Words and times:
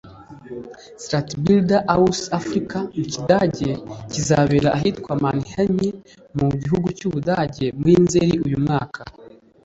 Stadtbilder 1.05 1.81
aus 1.95 2.19
Afrika” 2.39 2.77
mu 2.97 3.03
kigade 3.13 3.69
kizabera 4.11 4.69
ahitwa 4.77 5.11
Mannheim 5.23 5.77
mu 6.37 6.47
gihugu 6.61 6.87
cy’u 6.97 7.09
Budage 7.13 7.65
muri 7.79 7.93
Nzeli 8.05 8.35
uyu 8.47 8.57
mwaka 8.65 9.01